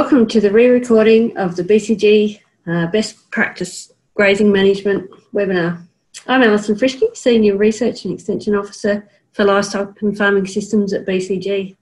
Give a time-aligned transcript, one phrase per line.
[0.00, 5.86] Welcome to the re-recording of the BCG uh, Best Practice Grazing Management webinar.
[6.26, 11.76] I'm Alison Frischke, Senior Research and Extension Officer for Livestock and Farming Systems at BCG.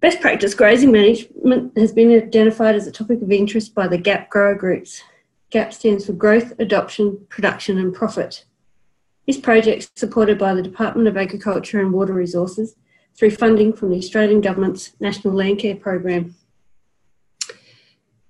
[0.00, 4.30] Best practice grazing management has been identified as a topic of interest by the GAP
[4.30, 5.02] grower groups.
[5.50, 8.46] GAP stands for Growth, Adoption, Production and Profit.
[9.26, 12.74] This project is supported by the Department of Agriculture and Water Resources
[13.14, 16.34] through funding from the Australian Government's National Landcare Program.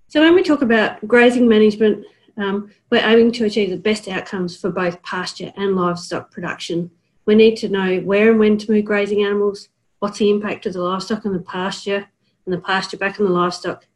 [0.09, 2.05] So when we talk about grazing management,
[2.37, 6.91] um, we're aiming to achieve the best outcomes for both pasture and livestock production.
[7.25, 10.75] We need to know where and when to move grazing animals, what's the impact of
[10.75, 12.07] the livestock on the pasture,
[12.45, 13.87] and the pasture back on the livestock.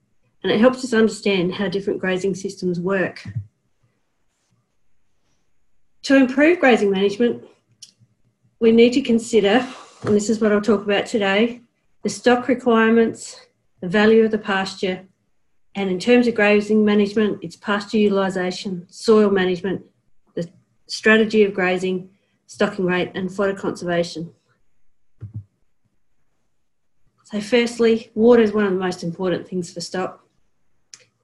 [0.42, 3.22] And it helps us understand how different grazing systems work.
[6.02, 7.44] To improve grazing management,
[8.58, 9.66] we need to consider
[10.02, 11.60] and this is what I'll talk about today
[12.02, 13.38] the stock requirements,
[13.82, 15.06] the value of the pasture,
[15.74, 19.84] and in terms of grazing management, it's pasture utilisation, soil management,
[20.34, 20.48] the
[20.86, 22.10] strategy of grazing,
[22.46, 24.32] stocking rate, and fodder conservation.
[27.24, 30.24] So, firstly, water is one of the most important things for stock.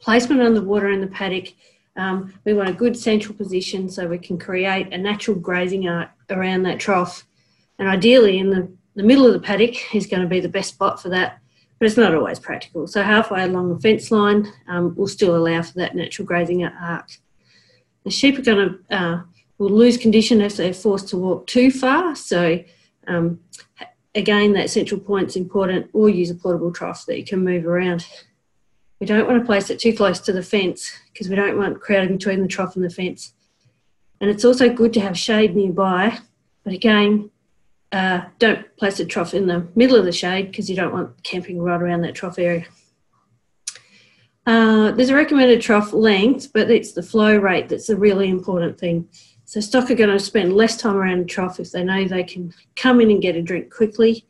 [0.00, 1.52] Placement on the water in the paddock,
[1.96, 6.10] um, we want a good central position so we can create a natural grazing arc
[6.30, 7.26] around that trough
[7.78, 10.70] and ideally, in the, the middle of the paddock is going to be the best
[10.70, 11.38] spot for that,
[11.78, 12.86] but it's not always practical.
[12.86, 17.08] So, halfway along the fence line um, will still allow for that natural grazing arc.
[18.04, 19.22] The sheep are going to uh,
[19.58, 22.14] will lose condition if they're forced to walk too far.
[22.14, 22.62] So,
[23.06, 23.40] um,
[24.14, 27.66] again, that central point is important, or use a portable trough that you can move
[27.66, 28.06] around.
[29.00, 31.80] We don't want to place it too close to the fence because we don't want
[31.80, 33.34] crowding between the trough and the fence.
[34.20, 36.18] And it's also good to have shade nearby,
[36.64, 37.30] but again,
[37.96, 41.22] uh, don't place a trough in the middle of the shade because you don't want
[41.22, 42.66] camping right around that trough area.
[44.44, 48.78] Uh, there's a recommended trough length, but it's the flow rate that's a really important
[48.78, 49.08] thing.
[49.46, 52.22] So stock are going to spend less time around a trough if they know they
[52.22, 54.26] can come in and get a drink quickly.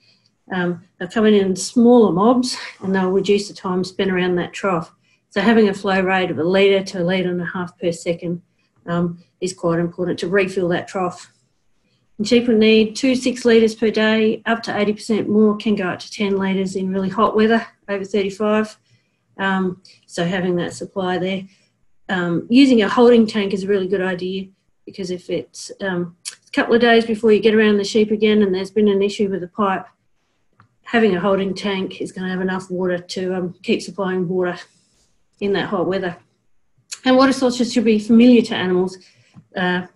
[0.52, 4.52] Um, they'll come in in smaller mobs and they'll reduce the time spent around that
[4.52, 4.94] trough.
[5.30, 7.90] So having a flow rate of a litre to a litre and a half per
[7.90, 8.42] second
[8.86, 11.32] um, is quite important to refill that trough.
[12.18, 15.88] And sheep will need two six litres per day, up to 80% more, can go
[15.88, 18.78] up to 10 litres in really hot weather, over 35.
[19.38, 21.42] Um, so having that supply there.
[22.08, 24.46] Um, using a holding tank is a really good idea
[24.86, 28.42] because if it's um, a couple of days before you get around the sheep again
[28.42, 29.84] and there's been an issue with the pipe,
[30.84, 34.56] having a holding tank is going to have enough water to um, keep supplying water
[35.40, 36.16] in that hot weather.
[37.04, 38.96] And water sources should be familiar to animals.
[39.54, 39.86] Uh,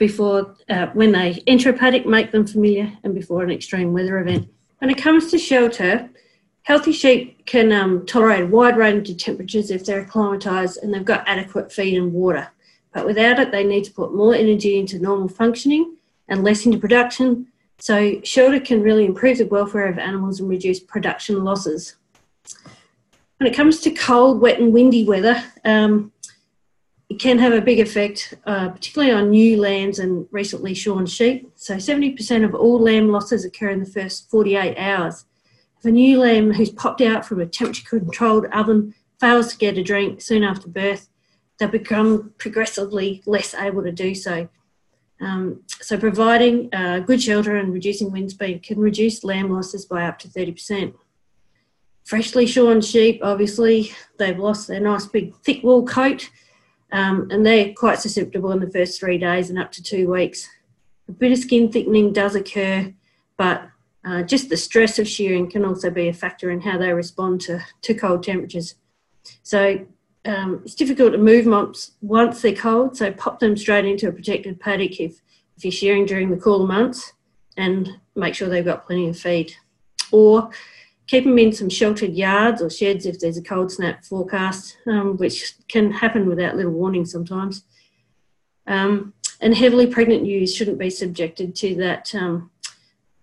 [0.00, 4.18] before uh, when they enter a paddock, make them familiar, and before an extreme weather
[4.18, 4.48] event.
[4.78, 6.08] When it comes to shelter,
[6.62, 11.04] healthy sheep can um, tolerate a wide range of temperatures if they're acclimatised and they've
[11.04, 12.48] got adequate feed and water.
[12.94, 15.96] But without it, they need to put more energy into normal functioning
[16.28, 17.48] and less into production.
[17.78, 21.96] So, shelter can really improve the welfare of animals and reduce production losses.
[23.36, 26.12] When it comes to cold, wet, and windy weather, um,
[27.10, 31.50] it can have a big effect, uh, particularly on new lambs and recently shorn sheep.
[31.56, 35.24] So 70% of all lamb losses occur in the first 48 hours.
[35.80, 39.76] If a new lamb who's popped out from a temperature controlled oven fails to get
[39.76, 41.08] a drink soon after birth,
[41.58, 44.48] they become progressively less able to do so.
[45.20, 50.06] Um, so providing uh, good shelter and reducing wind speed can reduce lamb losses by
[50.06, 50.94] up to 30%.
[52.04, 56.30] Freshly shorn sheep, obviously, they've lost their nice big thick wool coat
[56.92, 60.48] um, and they're quite susceptible in the first three days and up to two weeks.
[61.08, 62.92] A bit of skin thickening does occur,
[63.36, 63.68] but
[64.04, 67.40] uh, just the stress of shearing can also be a factor in how they respond
[67.42, 68.74] to, to cold temperatures.
[69.42, 69.86] So
[70.24, 74.12] um, it's difficult to move mops once they're cold, so pop them straight into a
[74.12, 75.20] protected paddock if,
[75.56, 77.12] if you're shearing during the cooler months
[77.56, 79.54] and make sure they've got plenty of feed.
[80.12, 80.50] Or
[81.10, 85.16] keep them in some sheltered yards or sheds if there's a cold snap forecast, um,
[85.16, 87.64] which can happen without little warning sometimes.
[88.68, 92.52] Um, and heavily pregnant ewes shouldn't be subjected to that um,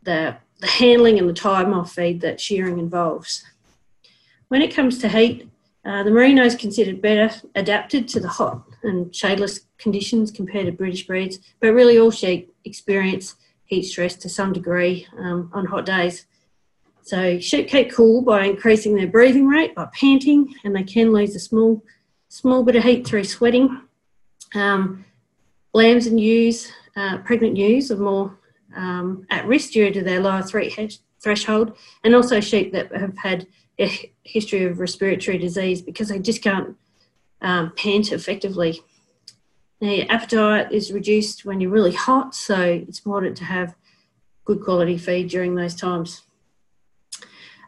[0.03, 3.45] the, the handling and the time off feed that shearing involves.
[4.49, 5.49] When it comes to heat,
[5.85, 10.73] uh, the merino is considered better adapted to the hot and shadeless conditions compared to
[10.73, 15.85] British breeds, but really all sheep experience heat stress to some degree um, on hot
[15.85, 16.25] days.
[17.07, 21.33] So sheep keep cool by increasing their breathing rate by panting, and they can lose
[21.37, 21.81] a small,
[22.27, 23.83] small bit of heat through sweating.
[24.53, 25.05] Um,
[25.73, 28.37] lambs and ewes, uh, pregnant ewes, are more
[28.75, 33.47] um, at risk due to their lower threshold, and also sheep that have had
[33.79, 36.75] a history of respiratory disease because they just can't
[37.41, 38.81] um, pant effectively.
[39.79, 43.75] The appetite is reduced when you're really hot, so it's important to have
[44.43, 46.23] good quality feed during those times.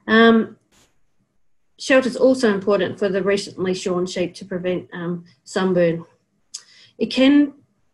[0.07, 0.57] Um,
[1.77, 6.05] shelter is also important for the recently shorn sheep to prevent um, sunburn.
[6.97, 7.53] It can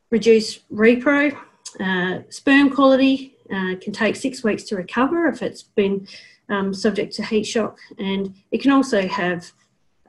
[0.09, 1.37] reduce repro,
[1.79, 6.07] uh, sperm quality uh, can take six weeks to recover if it's been
[6.49, 9.51] um, subject to heat shock, and it can also have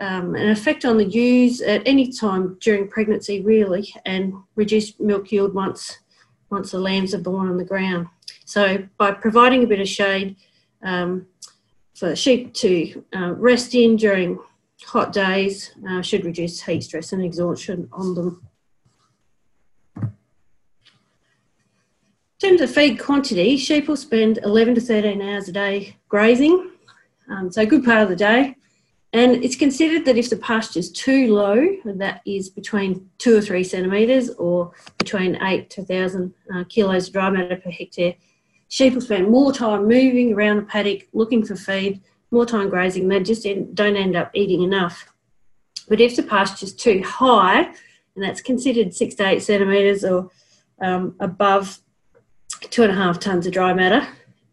[0.00, 5.32] um, an effect on the ewes at any time during pregnancy, really, and reduce milk
[5.32, 5.98] yield once
[6.48, 8.06] once the lambs are born on the ground.
[8.44, 10.36] So, by providing a bit of shade
[10.82, 11.26] um,
[11.96, 14.38] for sheep to uh, rest in during
[14.84, 18.46] hot days, uh, should reduce heat stress and exhaustion on them.
[22.42, 26.70] In terms of feed quantity, sheep will spend 11 to 13 hours a day grazing,
[27.30, 28.56] um, so a good part of the day.
[29.14, 33.40] And it's considered that if the pasture is too low, that is between two or
[33.40, 38.14] three centimetres or between eight to 1,000 uh, kilos of dry matter per hectare,
[38.68, 43.08] sheep will spend more time moving around the paddock looking for feed, more time grazing,
[43.08, 45.12] they just don't end up eating enough.
[45.88, 50.30] But if the pasture is too high, and that's considered six to eight centimetres or
[50.80, 51.78] um, above
[52.60, 54.06] two and a half tonnes of dry matter,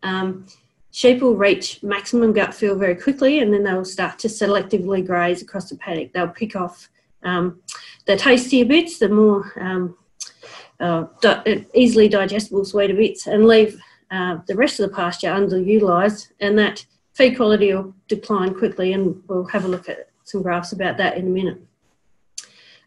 [0.04, 0.45] um,
[0.92, 5.42] sheep will reach maximum gut fill very quickly and then they'll start to selectively graze
[5.42, 6.13] across the paddock.
[6.13, 6.89] They'll pick off
[7.24, 7.62] um,
[8.06, 9.98] the tastier bits, the more um,
[10.80, 13.81] uh, di- easily digestible sweeter bits, and leave
[14.13, 18.94] uh, the rest of the pasture underutilised, and that feed quality will decline quickly.
[18.94, 21.60] And we'll have a look at some graphs about that in a minute.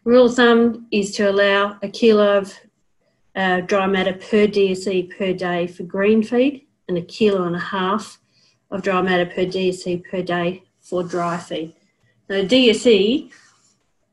[0.05, 2.57] Rule of thumb is to allow a kilo of
[3.35, 7.59] uh, dry matter per DSE per day for green feed and a kilo and a
[7.59, 8.19] half
[8.71, 11.75] of dry matter per DSE per day for dry feed.
[12.29, 13.29] Now, DSE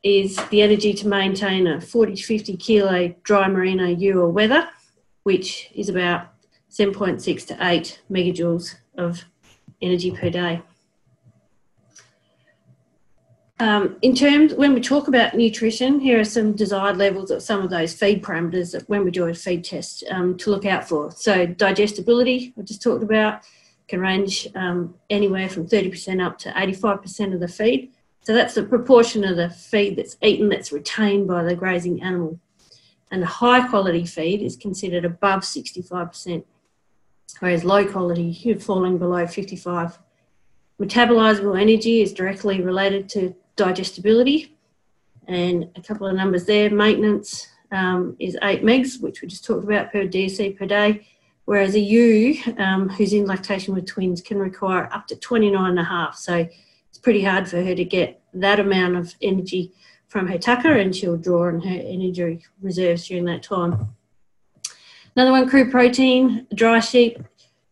[0.02, 4.68] is the energy to maintain a 40 to 50 kilo dry merino ewe or wether,
[5.22, 6.33] which is about
[6.74, 9.24] 7.6 to 8 megajoules of
[9.80, 10.60] energy per day.
[13.60, 17.62] Um, in terms, when we talk about nutrition, here are some desired levels of some
[17.62, 20.88] of those feed parameters that when we do a feed test um, to look out
[20.88, 21.12] for.
[21.12, 23.42] So digestibility, I just talked about,
[23.86, 27.92] can range um, anywhere from 30% up to 85% of the feed.
[28.22, 32.40] So that's the proportion of the feed that's eaten that's retained by the grazing animal.
[33.12, 36.42] And the high quality feed is considered above 65%,
[37.40, 39.98] whereas low quality, you're falling below 55.
[40.80, 44.56] Metabolizable energy is directly related to digestibility
[45.26, 46.70] and a couple of numbers there.
[46.70, 51.06] Maintenance um, is 8 megs, which we just talked about per DSE per day,
[51.44, 55.78] whereas a ewe um, who's in lactation with twins can require up to 29 and
[55.78, 56.16] a half.
[56.16, 56.46] So
[56.88, 59.72] it's pretty hard for her to get that amount of energy
[60.08, 63.93] from her tucker and she'll draw on her energy reserves during that time.
[65.16, 67.18] Another one, crude protein, dry sheep,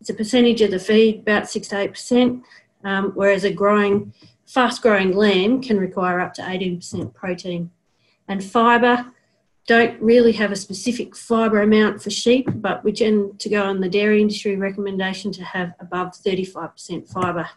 [0.00, 2.42] it's a percentage of the feed, about 6 to 8%,
[2.84, 4.12] um, whereas a growing
[4.46, 7.70] fast growing lamb can require up to 18% protein.
[8.28, 9.12] And fibre,
[9.66, 13.80] don't really have a specific fibre amount for sheep, but we tend to go on
[13.80, 17.48] the dairy industry recommendation to have above 35% fibre.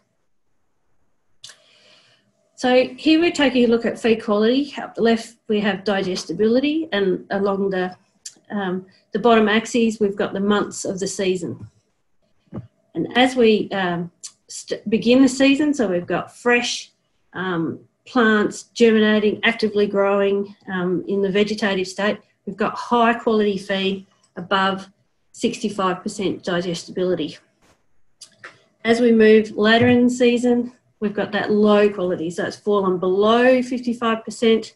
[2.56, 4.74] So here we're taking a look at feed quality.
[4.78, 7.96] Up the left we have digestibility and along the,
[8.52, 11.68] um, the bottom axes we've got the months of the season.
[12.94, 14.12] And as we um,
[14.48, 15.74] st- begin the season.
[15.74, 16.92] So we've got fresh
[17.34, 22.20] um, plants germinating, actively growing um, in the vegetative state.
[22.46, 24.90] We've got high quality feed above
[25.34, 27.38] 65% digestibility.
[28.84, 33.00] As we move later in the season, we've got that low quality, so it's fallen
[33.00, 34.74] below 55%,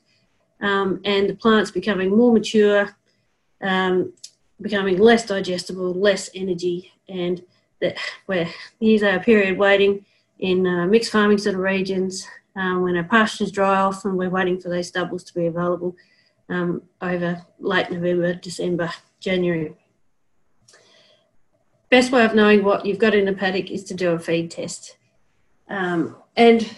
[0.61, 2.97] um, and the plant's becoming more mature,
[3.61, 4.13] um,
[4.61, 7.43] becoming less digestible, less energy, and
[7.81, 8.49] that where
[8.79, 10.05] use our period waiting
[10.39, 14.29] in uh, mixed farming sort of regions um, when our pastures dry off and we're
[14.29, 15.95] waiting for those stubbles to be available
[16.49, 19.73] um, over late November, December, January.
[21.89, 24.51] Best way of knowing what you've got in a paddock is to do a feed
[24.51, 24.97] test.
[25.69, 26.69] Um, and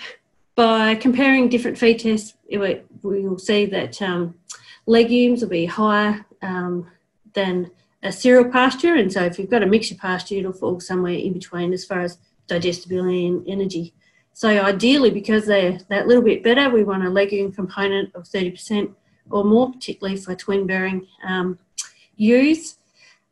[0.55, 4.35] by comparing different feed tests, we will see that um,
[4.85, 6.87] legumes will be higher um,
[7.33, 7.71] than
[8.03, 11.33] a cereal pasture, and so if you've got a mixture pasture, it'll fall somewhere in
[11.33, 12.17] between as far as
[12.47, 13.93] digestibility and energy.
[14.33, 18.93] So ideally, because they're that little bit better, we want a legume component of 30%
[19.29, 21.59] or more, particularly for twin bearing um,
[22.15, 22.75] ewes.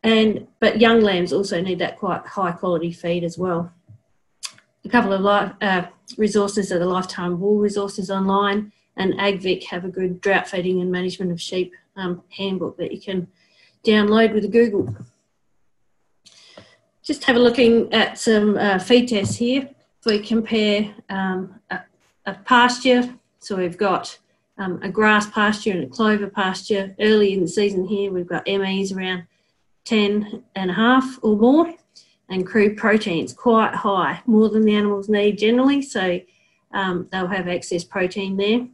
[0.04, 3.72] And but young lambs also need that quite high quality feed as well.
[4.86, 5.84] a couple of li- uh,
[6.18, 10.92] resources are the Lifetime Wool resources online, and AgVic have a good drought feeding and
[10.92, 13.28] management of sheep um, handbook that you can
[13.84, 14.96] download with Google.
[17.04, 19.70] Just have a looking at some uh, feed tests here.
[20.00, 21.80] If we compare um, a,
[22.26, 24.18] a, pasture, so we've got
[24.58, 26.96] um, a grass pasture and a clover pasture.
[27.00, 29.24] Early in the season here, we've got MEs around
[29.86, 31.74] 10 and a half or more
[32.30, 35.82] and crude proteins quite high, more than the animals need generally.
[35.82, 36.22] So
[36.72, 38.68] um, they'll have excess protein there.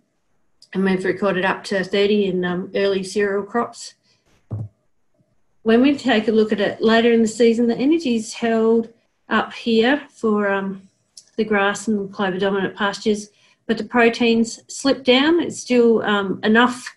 [0.75, 3.93] And we've recorded up to 30 in um, early cereal crops.
[5.63, 8.89] When we take a look at it later in the season, the energy is held
[9.29, 10.89] up here for um,
[11.37, 13.29] the grass and clover dominant pastures,
[13.67, 15.39] but the proteins slip down.
[15.39, 16.93] It's still um, enough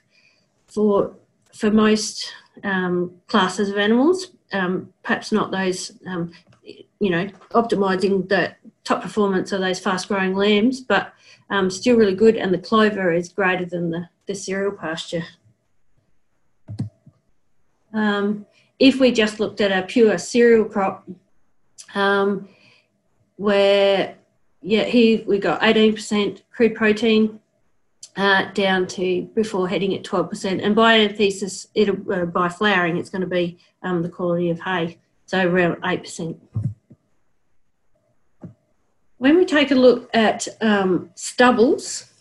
[0.66, 1.14] for
[1.54, 2.32] for most
[2.64, 6.32] um, classes of animals, um, perhaps not those um,
[6.98, 11.14] you know, optimizing the top performance of those fast growing lambs, but
[11.50, 12.36] um, still really good.
[12.36, 15.24] And the clover is greater than the, the cereal pasture.
[17.92, 18.46] Um,
[18.78, 21.08] if we just looked at a pure cereal crop,
[21.94, 22.48] um,
[23.36, 24.16] where,
[24.62, 27.40] yeah, here we got 18% crude protein
[28.16, 30.62] uh, down to before heading at 12%.
[30.62, 34.60] And by anthesis, it'll, uh, by flowering, it's going to be um, the quality of
[34.60, 36.36] hay, so around 8%.
[39.18, 42.12] When we take a look at um, stubbles,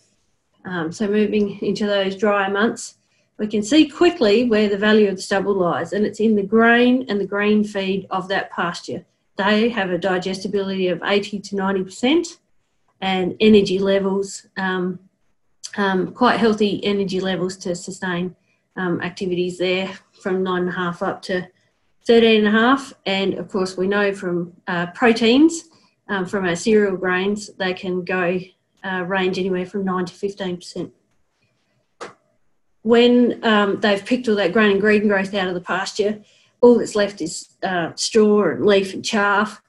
[0.64, 2.96] um, so moving into those drier months,
[3.38, 6.42] we can see quickly where the value of the stubble lies, and it's in the
[6.42, 9.04] grain and the green feed of that pasture.
[9.36, 12.38] They have a digestibility of 80 to 90%
[13.00, 14.98] and energy levels, um,
[15.76, 18.34] um, quite healthy energy levels to sustain
[18.74, 21.46] um, activities there from 9.5 up to
[22.08, 22.92] 13.5.
[23.06, 25.68] And of course, we know from uh, proteins
[26.08, 28.40] um, from our cereal grains, they can go
[28.84, 30.90] uh, range anywhere from 9 to 15%.
[32.82, 36.22] When um, they've picked all that grain and green growth out of the pasture,
[36.60, 39.60] all that's left is uh, straw and leaf and chaff.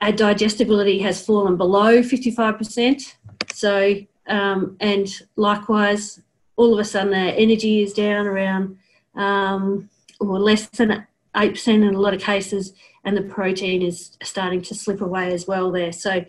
[0.00, 3.14] Our digestibility has fallen below 55%.
[3.52, 6.20] So, um, and likewise,
[6.56, 8.78] all of a sudden our energy is down around
[9.16, 12.72] um, or less than 8% in a lot of cases,
[13.04, 15.92] and the protein is starting to slip away as well there.
[15.92, 16.24] So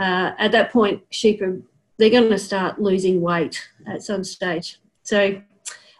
[0.00, 1.60] uh, at that point, sheep are
[1.98, 4.80] they're going to start losing weight at some stage.
[5.02, 5.40] So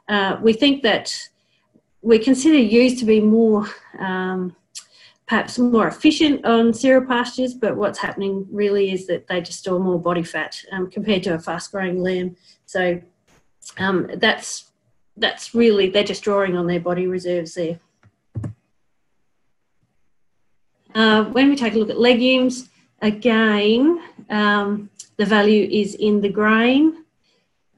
[0.09, 1.17] uh, we think that
[2.01, 3.67] we consider ewes to be more
[3.99, 4.57] um,
[5.27, 9.79] perhaps more efficient on cereal pastures, but what's happening really is that they just store
[9.79, 12.37] more body fat um, compared to a fast growing lamb.
[12.67, 13.01] So
[13.79, 14.73] um, that's
[15.17, 17.79] that's really they're just drawing on their body reserves there.
[20.95, 22.69] Uh, when we take a look at legumes,
[23.01, 27.05] again, um, the value is in the grain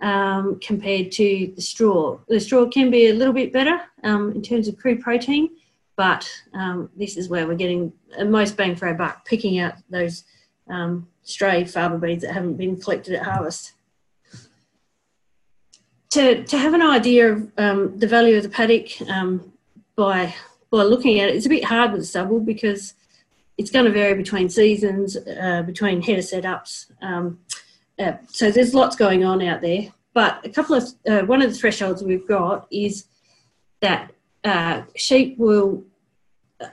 [0.01, 2.19] um, compared to the straw.
[2.29, 5.51] The straw can be a little bit better um, in terms of crude protein,
[5.97, 7.93] but um, this is where we're getting
[8.25, 10.25] most bang for our buck, picking out those
[10.69, 13.73] um, stray faba beans that haven't been collected at harvest.
[16.11, 18.89] To, to have an idea of um, the value of the paddock
[19.97, 20.35] by
[20.71, 22.95] by looking at it, it's a bit hard with stubble because
[23.57, 26.91] it's going to vary between seasons, uh, between header setups.
[27.03, 27.41] Um,
[27.99, 29.93] uh, so there's lots going on out there.
[30.13, 33.07] But a couple of uh, one of the thresholds we've got is
[33.81, 34.13] that
[34.45, 35.85] uh, sheep will
[36.61, 36.67] uh,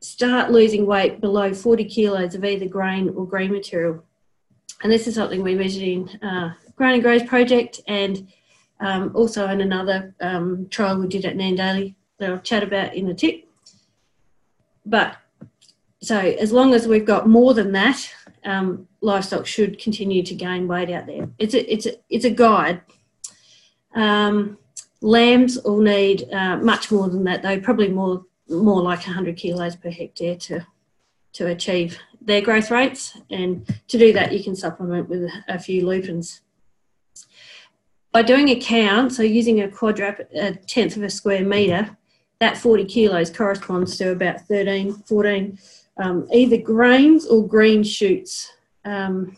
[0.00, 4.04] start losing weight below 40 kilos of either grain or green material.
[4.82, 8.28] And this is something we measured in uh, Grain and Graze project and
[8.80, 13.08] um, also in another um, trial we did at Nandaly that I'll chat about in
[13.08, 13.44] a tip.
[14.86, 15.16] But
[16.00, 18.08] so as long as we've got more than that,
[18.44, 21.28] um, livestock should continue to gain weight out there.
[21.38, 22.82] It's a, it's a, it's a guide.
[23.94, 24.58] Um,
[25.00, 29.76] lambs will need uh, much more than that, though, probably more more like 100 kilos
[29.76, 30.66] per hectare to
[31.34, 33.16] to achieve their growth rates.
[33.30, 36.40] And to do that, you can supplement with a few lupins.
[38.12, 41.96] By doing a count, so using a quadrat, a tenth of a square metre,
[42.40, 45.58] that 40 kilos corresponds to about 13, 14
[45.98, 48.52] um, either grains or green shoots
[48.84, 49.36] um,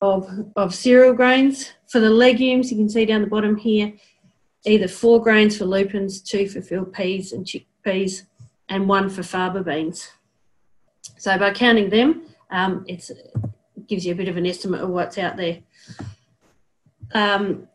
[0.00, 1.72] of, of cereal grains.
[1.88, 3.92] For the legumes, you can see down the bottom here,
[4.66, 8.22] either four grains for lupins, two for field peas and chickpeas,
[8.68, 10.10] and one for faba beans.
[11.16, 13.10] So by counting them, um, it
[13.86, 15.58] gives you a bit of an estimate of what's out there.
[17.12, 17.68] Um,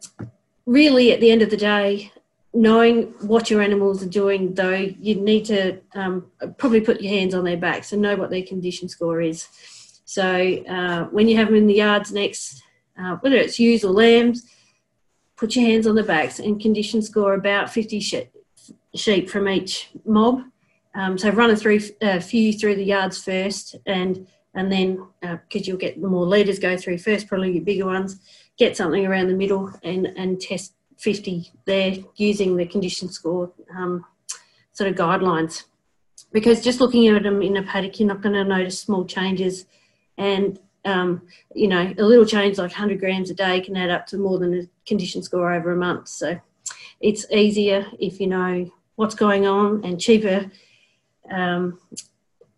[0.65, 2.11] really, at the end of the day,
[2.53, 7.33] knowing what your animals are doing, though, you need to um, probably put your hands
[7.33, 9.47] on their backs and know what their condition score is.
[10.05, 12.61] So uh, when you have them in the yards next,
[12.99, 14.43] uh, whether it's ewes or lambs,
[15.35, 17.99] put your hands on the backs and condition score about 50
[18.95, 20.43] sheep from each mob.
[20.93, 25.61] Um, so run a, through, a few through the yards first and and then because
[25.61, 28.19] uh, you'll get the more leaders go through first, probably your bigger ones,
[28.55, 34.05] get something around the middle and, and test 50 there using the condition score um,
[34.71, 35.63] sort of guidelines.
[36.31, 39.65] Because just looking at them in a paddock, you're not going to notice small changes.
[40.17, 44.07] And, um, you know, a little change like 100 grams a day can add up
[44.07, 46.07] to more than a condition score over a month.
[46.07, 46.39] So
[47.01, 50.49] it's easier if you know what's going on and cheaper
[51.29, 51.79] um,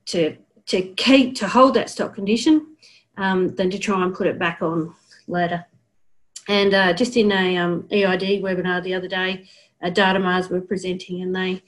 [0.05, 0.37] to,
[0.67, 2.77] to keep, to hold that stock condition
[3.17, 4.93] um, than to try and put it back on
[5.27, 5.65] later.
[6.47, 9.47] And uh, just in a um, EID webinar the other day,
[9.81, 11.63] uh, Datamars were presenting and they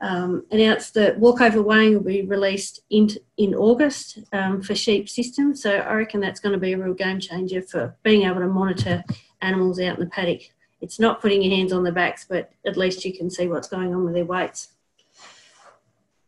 [0.00, 5.62] um, announced that walkover weighing will be released in, in August um, for sheep systems.
[5.62, 8.46] So I reckon that's going to be a real game changer for being able to
[8.46, 9.04] monitor
[9.42, 10.42] animals out in the paddock.
[10.80, 13.68] It's not putting your hands on their backs, but at least you can see what's
[13.68, 14.68] going on with their weights.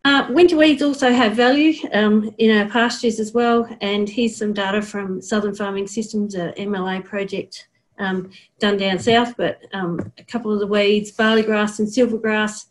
[0.04, 4.52] Uh, winter weeds also have value um, in our pastures as well, and here's some
[4.52, 7.68] data from Southern Farming Systems, a MLA project
[7.98, 12.66] um, done down south, but um, a couple of the weeds, barley grass and silvergrass,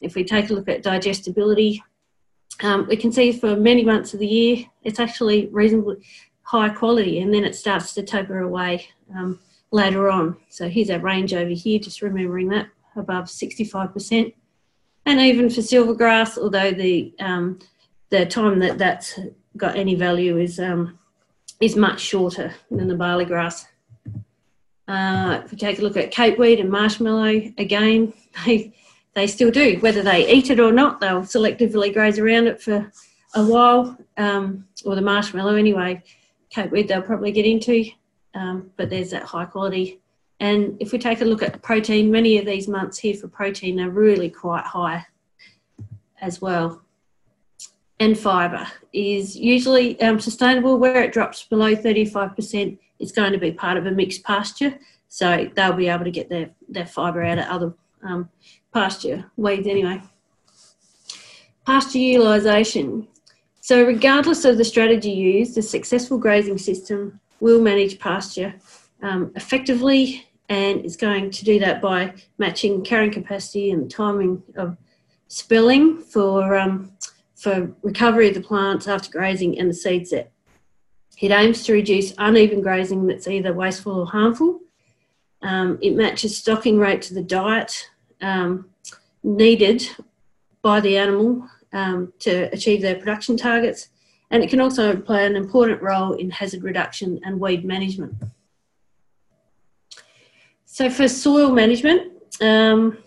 [0.00, 1.82] if we take a look at digestibility,
[2.62, 5.96] um, we can see for many months of the year it's actually reasonably
[6.42, 9.38] high quality and then it starts to taper away um,
[9.70, 10.36] later on.
[10.48, 14.34] So here's our range over here, just remembering that above 65%.
[15.06, 17.60] And even for silvergrass, although the um,
[18.10, 19.18] the time that that's
[19.56, 20.98] got any value is um,
[21.60, 23.66] is much shorter than the barley grass.
[24.88, 28.12] Uh, if we take a look at capeweed and marshmallow, again,
[28.46, 28.72] they,
[29.14, 29.76] they still do.
[29.80, 32.90] Whether they eat it or not, they'll selectively graze around it for
[33.34, 36.02] a while, um, or the marshmallow anyway.
[36.54, 37.84] Capeweed they'll probably get into,
[38.34, 40.00] um, but there's that high quality.
[40.40, 43.80] And if we take a look at protein, many of these months here for protein
[43.80, 45.04] are really quite high
[46.22, 46.80] as well.
[48.00, 53.52] And fibre is usually um, sustainable where it drops below 35% is going to be
[53.52, 54.78] part of a mixed pasture.
[55.08, 58.28] So they'll be able to get their, their fibre out of other um,
[58.72, 60.02] pasture weeds anyway.
[61.66, 63.08] Pasture utilisation.
[63.60, 68.54] So regardless of the strategy used, a successful grazing system will manage pasture
[69.02, 74.76] um, effectively and is going to do that by matching carrying capacity and timing of
[75.28, 76.92] spelling for, um,
[77.36, 80.32] for recovery of the plants after grazing and the seed set.
[81.20, 84.60] It aims to reduce uneven grazing that's either wasteful or harmful.
[85.42, 88.68] Um, it matches stocking rate to the diet um,
[89.22, 89.88] needed
[90.62, 93.88] by the animal um, to achieve their production targets,
[94.30, 98.14] and it can also play an important role in hazard reduction and weed management.
[100.64, 102.98] So, for soil management, um,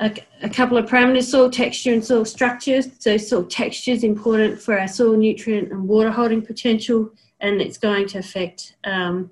[0.00, 2.82] a, a, couple of parameters soil texture and soil structure.
[2.82, 7.12] So, soil texture is important for our soil nutrient and water holding potential
[7.44, 9.30] and it's going to affect um,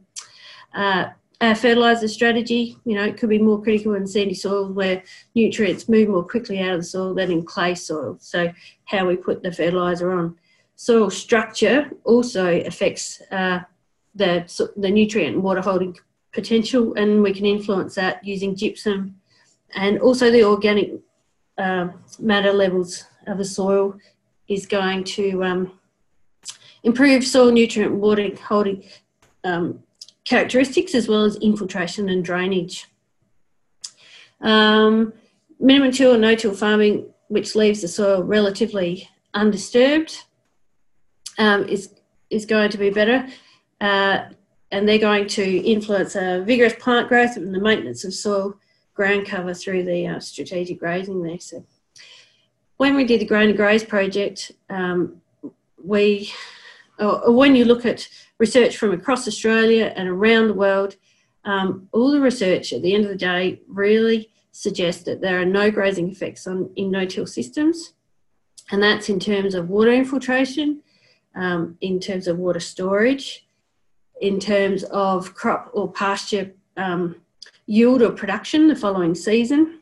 [0.75, 1.07] uh,
[1.41, 2.77] our fertiliser strategy.
[2.85, 5.03] You know, it could be more critical in sandy soil where
[5.35, 8.17] nutrients move more quickly out of the soil than in clay soil.
[8.21, 8.53] So,
[8.85, 10.37] how we put the fertiliser on.
[10.77, 13.61] Soil structure also affects uh,
[14.15, 14.45] the,
[14.77, 15.97] the nutrient and water holding
[16.33, 19.17] potential, and we can influence that using gypsum
[19.75, 20.93] and also the organic
[21.57, 23.97] uh, matter levels of the soil
[24.49, 25.79] is going to um,
[26.83, 28.85] improve soil nutrient water holding
[29.45, 29.83] um,
[30.25, 32.87] characteristics as well as infiltration and drainage.
[34.41, 35.13] Um,
[35.61, 40.25] minimum till or no till farming, which leaves the soil relatively undisturbed,
[41.39, 41.95] um, is,
[42.31, 43.27] is going to be better.
[43.81, 44.25] Uh,
[44.71, 48.55] and they're going to influence a vigorous plant growth and the maintenance of soil
[48.95, 51.39] ground cover through the uh, strategic grazing there.
[51.39, 51.65] So
[52.77, 55.21] when we did the Grain to Graze project, um,
[55.83, 56.33] we
[56.99, 60.97] or when you look at research from across Australia and around the world,
[61.45, 65.45] um, all the research at the end of the day really suggests that there are
[65.47, 67.95] no grazing effects on in no-till systems,
[68.71, 70.83] and that's in terms of water infiltration,
[71.35, 73.47] um, in terms of water storage,
[74.21, 77.17] in terms of crop or pasture um,
[77.67, 79.81] yield or production the following season.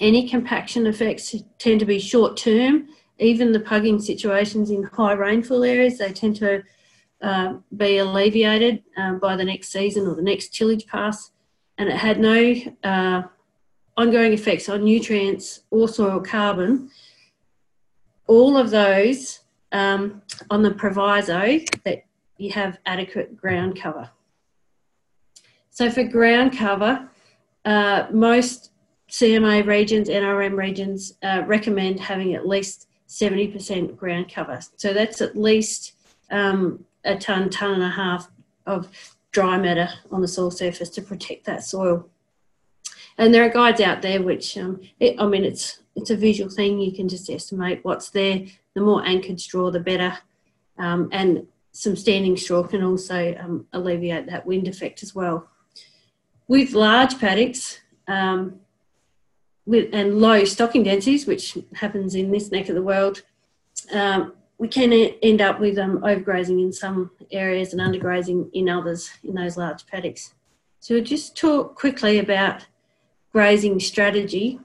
[0.00, 5.64] Any compaction effects tend to be short term even the pugging situations in high rainfall
[5.64, 6.62] areas, they tend to
[7.22, 11.30] uh, be alleviated uh, by the next season or the next tillage pass.
[11.78, 13.22] And it had no uh,
[13.96, 16.90] ongoing effects on nutrients or soil carbon.
[18.26, 19.40] All of those
[19.72, 22.04] um, on the proviso that
[22.38, 24.10] you have adequate ground cover.
[25.70, 27.08] So for ground cover,
[27.64, 28.70] uh, most
[29.10, 34.60] CMA regions, NRM regions uh, recommend having at least 70% ground cover.
[34.76, 35.94] So that's at least
[36.30, 38.30] um, a ton, ton and a half
[38.66, 38.88] of
[39.32, 42.08] dry matter on the soil surface to protect that soil.
[43.18, 46.50] And there are guides out there which, um, it, I mean, it's it's a visual
[46.50, 46.80] thing.
[46.80, 48.44] You can just estimate what's there.
[48.74, 50.18] The more anchored straw, the better.
[50.78, 55.48] Um, and some standing straw can also um, alleviate that wind effect as well.
[56.48, 58.60] With large paddocks, um,
[59.66, 63.22] with, and low stocking densities, which happens in this neck of the world,
[63.92, 69.10] um, we can end up with um, overgrazing in some areas and undergrazing in others
[69.24, 70.34] in those large paddocks.
[70.80, 72.66] So we'll just talk quickly about
[73.32, 74.60] grazing strategy.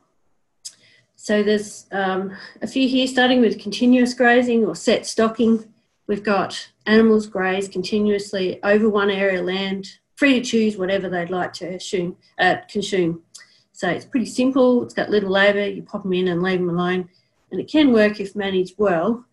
[1.15, 5.73] So there's um, a few here, starting with continuous grazing or set stocking.
[6.07, 11.29] We've got animals graze continuously over one area of land, free to choose whatever they'd
[11.29, 13.23] like to assume, uh, consume.
[13.79, 14.83] So it's pretty simple.
[14.83, 15.65] It's got little labour.
[15.65, 17.07] You pop them in and leave them alone,
[17.49, 19.23] and it can work if managed well.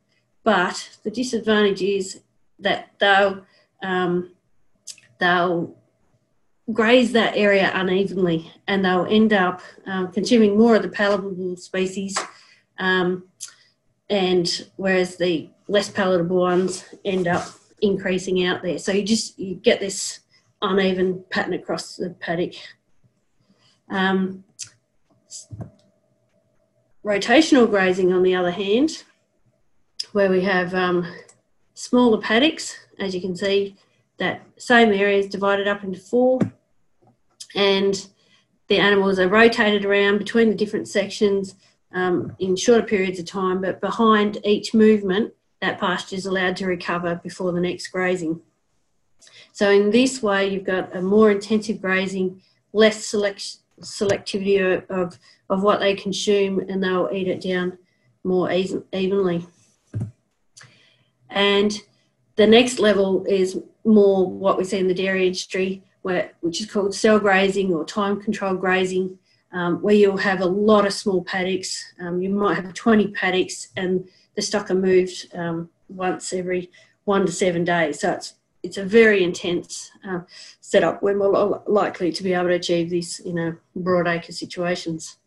[0.44, 2.20] But the disadvantage is
[2.61, 3.44] that they'll
[3.82, 4.37] um,
[5.18, 5.74] they'll
[6.72, 12.16] graze that area unevenly, and they'll end up um, consuming more of the palatable species.
[12.78, 13.24] Um,
[14.09, 17.48] and whereas the less palatable ones end up
[17.82, 20.20] increasing out there, so you just you get this
[20.62, 22.54] uneven pattern across the paddock.
[23.88, 24.44] Um,
[27.05, 29.05] rotational grazing, on the other hand,
[30.12, 31.07] where we have um,
[31.75, 33.77] smaller paddocks, as you can see,
[34.18, 36.40] that same area is divided up into four,
[37.55, 38.09] and
[38.68, 41.55] the animals are rotated around between the different sections
[41.92, 46.66] um, in shorter periods of time, but behind each movement, that pasture is allowed to
[46.66, 48.40] recover before the next grazing.
[49.53, 55.19] So in this way, you've got a more intensive grazing, less select- selectivity of,
[55.51, 57.79] of what they consume, and they'll eat it down
[58.25, 59.47] more evenly.
[61.31, 61.79] And
[62.37, 66.71] the next level is more what we see in the dairy industry, where, which is
[66.71, 69.19] called cell grazing or time controlled grazing,
[69.53, 71.95] um, where you'll have a lot of small paddocks.
[72.01, 76.71] Um, you might have 20 paddocks, and the stock are moved um, once every
[77.05, 78.01] one to seven days.
[78.01, 78.35] So it's
[78.66, 80.20] it's a very intense uh,
[80.61, 81.00] setup.
[81.00, 85.18] We're more likely to be able to achieve this in a broad acre situations.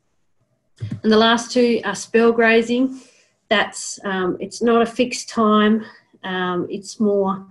[1.04, 3.00] And the last two are spell grazing.
[3.50, 5.86] That's um, it's not a fixed time.
[6.24, 7.48] Um, it's more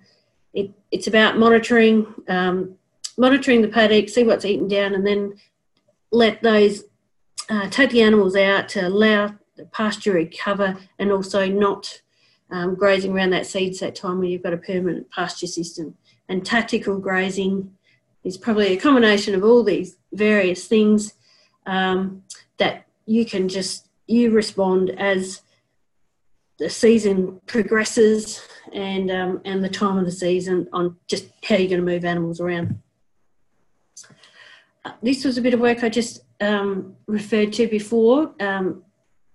[0.52, 2.76] it, it's about monitoring um,
[3.16, 5.34] monitoring the paddock, see what's eaten down, and then
[6.12, 6.84] let those
[7.48, 12.02] uh, take the animals out to allow the pasture recover and also not
[12.50, 15.94] um, grazing around that seeds that time when you've got a permanent pasture system.
[16.28, 17.72] And tactical grazing
[18.24, 21.14] is probably a combination of all these various things
[21.66, 22.22] um,
[22.58, 25.42] that you can just you respond as
[26.58, 31.68] the season progresses and um, and the time of the season on just how you're
[31.68, 32.80] going to move animals around.
[34.84, 38.34] Uh, this was a bit of work I just um, referred to before.
[38.40, 38.82] Um,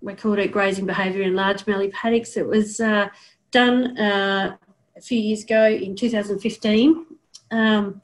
[0.04, 2.36] we called it grazing behaviour in large mallee paddocks.
[2.36, 3.08] It was uh,
[3.52, 4.58] done uh,
[4.98, 7.06] a few years ago in 2015
[7.52, 8.02] um,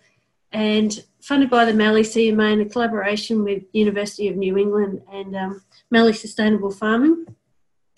[0.51, 5.35] and funded by the Mallee CMA in a collaboration with University of New England and
[5.35, 7.25] um, Mallee Sustainable Farming.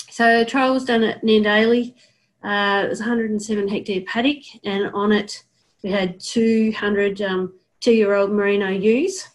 [0.09, 1.93] So the trial was done at Nandaly.
[2.43, 5.43] Uh, it was 107 hectare paddock and on it
[5.83, 9.27] we had 200 um, two-year-old merino ewes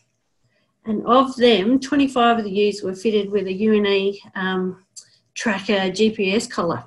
[0.86, 4.84] and of them, 25 of the ewes were fitted with a UNE um,
[5.34, 6.84] tracker GPS collar.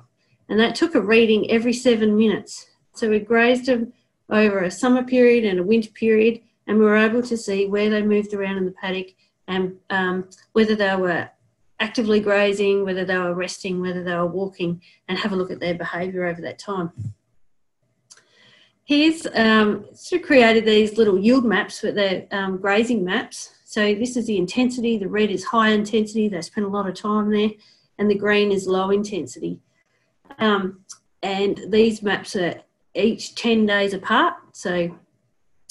[0.48, 2.66] And that took a reading every seven minutes.
[2.94, 3.92] So we grazed them
[4.30, 7.90] over a summer period and a winter period, and we were able to see where
[7.90, 9.08] they moved around in the paddock
[9.48, 11.28] and um, whether they were
[11.80, 15.60] actively grazing, whether they were resting, whether they were walking, and have a look at
[15.60, 16.92] their behaviour over that time.
[18.84, 23.54] Here's um, sort of created these little yield maps with the um, grazing maps.
[23.70, 24.98] So this is the intensity.
[24.98, 26.26] The red is high intensity.
[26.26, 27.50] They spend a lot of time there.
[27.98, 29.60] And the green is low intensity.
[30.40, 30.80] Um,
[31.22, 32.62] and these maps are
[32.96, 34.34] each 10 days apart.
[34.54, 34.98] So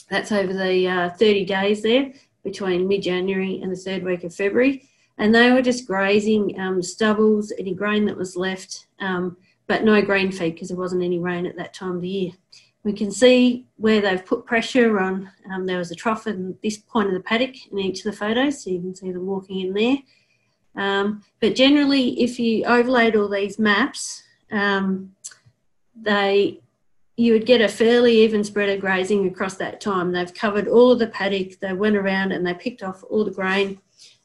[0.10, 4.88] that's over the uh, 30 days there between mid-January and the third week of February.
[5.18, 9.36] And they were just grazing um, stubbles, any grain that was left, um,
[9.68, 12.32] but no grain feed because there wasn't any rain at that time of the year.
[12.84, 15.30] We can see where they've put pressure on.
[15.52, 18.18] Um, there was a trough in this point of the paddock in each of the
[18.18, 19.98] photos, so you can see them walking in there.
[20.76, 25.13] Um, but generally, if you overlaid all these maps, um,
[25.96, 26.62] they
[27.18, 30.13] you would get a fairly even spread of grazing across that time.
[30.13, 31.60] They've covered all of the paddock.
[31.60, 33.82] They went around and they picked off all the grain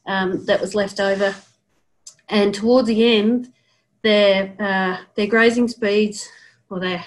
[0.07, 1.35] um, that was left over.
[2.29, 3.53] And towards the end,
[4.03, 6.29] their uh, their grazing speeds,
[6.71, 7.05] or their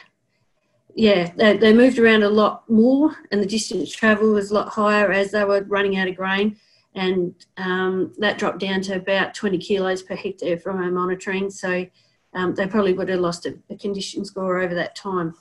[0.97, 4.69] yeah, they, they moved around a lot more, and the distance travel was a lot
[4.69, 6.57] higher as they were running out of grain,
[6.95, 11.51] and um, that dropped down to about 20 kilos per hectare from our monitoring.
[11.51, 11.85] So
[12.33, 15.35] um, they probably would have lost a, a condition score over that time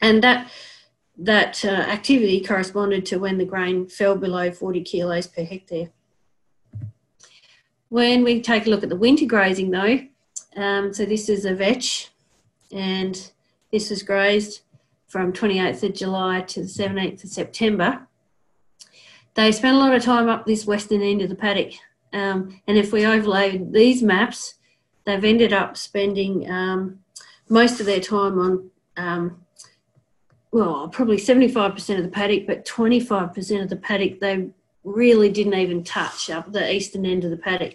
[0.00, 0.50] and that
[1.18, 5.88] that uh, activity corresponded to when the grain fell below 40 kilos per hectare.
[7.88, 10.00] When we take a look at the winter grazing though,
[10.56, 12.10] um, so this is a vetch
[12.70, 13.30] and
[13.72, 14.60] this was grazed
[15.06, 18.06] from 28th of July to the 17th of September.
[19.34, 21.72] They spent a lot of time up this western end of the paddock.
[22.12, 24.54] Um, and if we overlay these maps,
[25.04, 27.00] they've ended up spending um,
[27.48, 29.46] most of their time on um,
[30.52, 34.48] well, probably 75% of the paddock, but 25% of the paddock they
[34.84, 37.74] really didn't even touch up the eastern end of the paddock.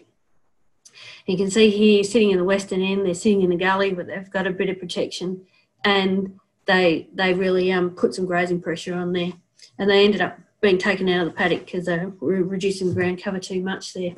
[1.27, 4.07] You can see here sitting in the western end, they're sitting in the gully, but
[4.07, 5.45] they've got a bit of protection
[5.83, 9.33] and they they really um, put some grazing pressure on there.
[9.77, 12.93] And they ended up being taken out of the paddock because they were reducing the
[12.93, 14.13] ground cover too much there.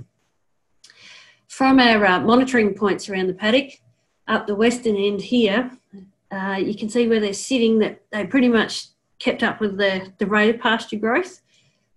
[1.47, 3.79] From our uh, monitoring points around the paddock,
[4.27, 5.71] up the western end here,
[6.32, 8.88] uh, you can see where they're sitting that they pretty much
[9.19, 11.41] kept up with the, the rate of pasture growth,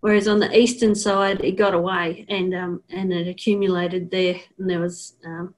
[0.00, 4.68] whereas on the eastern side it got away and um, and it accumulated there, and
[4.68, 5.54] there was um,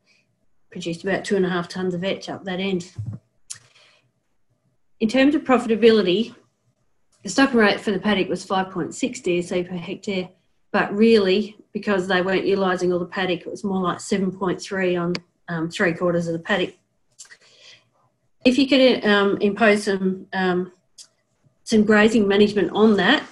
[0.70, 2.92] produced about two and a half tonnes of vetch up that end.
[5.00, 6.34] In terms of profitability,
[7.22, 10.28] the stocking rate for the paddock was 5.6 DSE per hectare,
[10.72, 15.14] but really because they weren't utilising all the paddock, it was more like 7.3 on
[15.48, 16.74] um, three quarters of the paddock.
[18.44, 20.72] If you could um, impose some um,
[21.64, 23.22] some grazing management on that,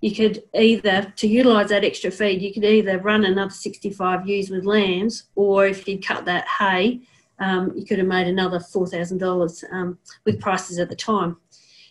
[0.00, 4.48] you could either to utilise that extra feed, you could either run another 65 ewes
[4.48, 7.00] with lambs, or if you cut that hay,
[7.38, 11.36] um, you could have made another $4,000 um, with prices at the time.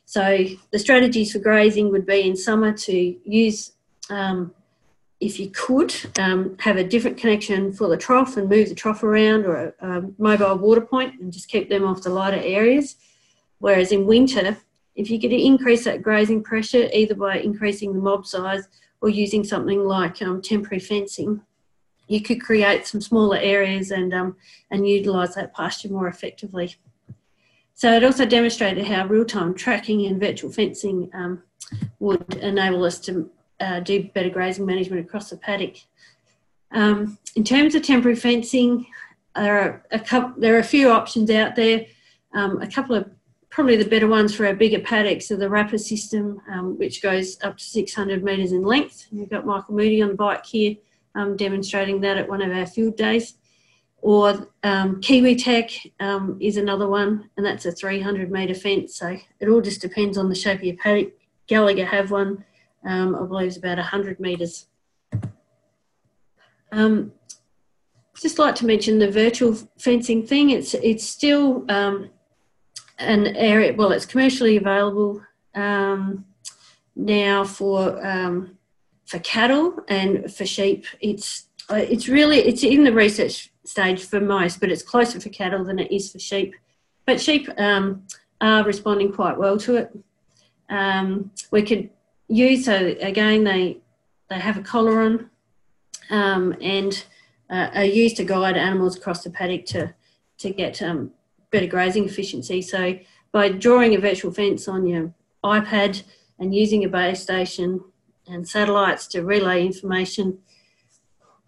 [0.06, 3.74] So the strategies for grazing would be in summer to use
[4.10, 4.54] um,
[5.20, 9.04] if you could um, have a different connection for the trough and move the trough
[9.04, 12.98] around or a, a, mobile water point and just keep them off the lighter areas.
[13.60, 14.58] Whereas in winter,
[14.96, 18.68] if you could increase that grazing pressure either by increasing the mob size
[19.02, 21.42] or using something like um, temporary fencing,
[22.08, 24.36] you could create some smaller areas and, um,
[24.72, 26.76] and utilise that pasture more effectively.
[27.74, 31.44] So it also demonstrated how real-time tracking and virtual fencing um,
[32.00, 35.78] would enable us to uh, do better grazing management across the paddock.
[36.72, 38.86] Um, in terms of temporary fencing,
[39.36, 41.86] there are a couple, there are a few options out there.
[42.34, 43.10] Um, a couple of
[43.50, 47.38] probably the better ones for our bigger paddocks are the Rapid system, um, which goes
[47.42, 49.08] up to 600 metres in length.
[49.12, 50.76] We've got Michael Moody on the bike here
[51.16, 53.36] um, demonstrating that at one of our field days.
[54.02, 58.98] Or um, Kiwi Tech um, is another one, and that's a 300 metre fence.
[58.98, 61.14] So it all just depends on the shape of your paddock.
[61.48, 62.44] Gallagher have one
[62.86, 64.68] um, I believe it's about 100 metres.
[66.72, 67.14] Um,
[68.22, 70.52] just like to mention the virtual fencing thing.
[70.52, 72.10] It's it's still um,
[73.00, 73.74] an area.
[73.74, 75.22] Well, it's commercially available
[75.54, 76.26] um,
[76.96, 78.55] now for um,
[79.06, 80.86] for cattle and for sheep.
[81.00, 85.30] It's uh, it's really it's in the research stage for most, but it's closer for
[85.30, 86.56] cattle than it is for sheep.
[87.06, 88.04] But sheep um,
[88.42, 89.98] are responding quite well to it.
[90.70, 91.90] Um, we could
[92.28, 93.78] use so again they
[94.30, 95.30] they have a collar on
[96.10, 97.06] um, and
[97.50, 99.94] uh, are used to guide animals across the paddock to
[100.40, 101.12] to get um,
[101.52, 102.62] better grazing efficiency.
[102.62, 102.98] So
[103.32, 105.14] by drawing a virtual fence on your
[105.44, 106.04] iPad
[106.40, 107.82] and using a base station
[108.28, 110.40] and satellites to relay information,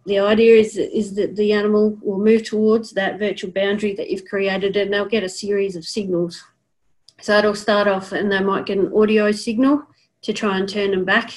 [0.06, 4.26] the idea is, is that the animal will move towards that virtual boundary that you've
[4.26, 6.44] created and they'll get a series of signals.
[7.20, 9.84] So it'll start off and they might get an audio signal
[10.22, 11.34] to try and turn them back.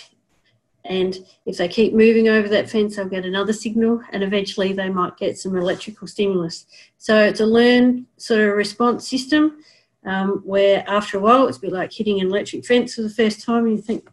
[0.85, 4.89] And if they keep moving over that fence, they'll get another signal, and eventually they
[4.89, 6.67] might get some electrical stimulus.
[6.97, 9.59] So it's a learned sort of response system
[10.07, 13.11] um, where after a while it's a bit like hitting an electric fence for the
[13.11, 13.67] first time.
[13.67, 14.09] You think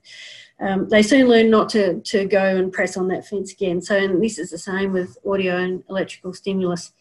[0.59, 3.81] um, they soon learn not to, to go and press on that fence again.
[3.81, 6.93] So and this is the same with audio and electrical stimulus.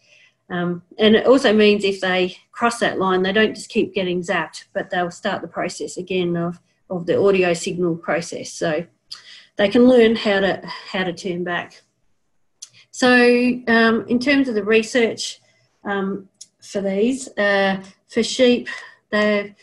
[0.49, 4.21] Um, and it also means if they cross that line, they don't just keep getting
[4.21, 8.53] zapped, but they'll start the process again of of the audio signal process.
[8.53, 8.85] So
[9.57, 11.81] they can learn how to how to turn back.
[12.91, 13.09] So
[13.67, 15.41] um, in terms of the research,
[15.83, 16.29] um,
[16.67, 17.27] for these.
[17.37, 18.67] Uh, for sheep,
[19.09, 19.55] they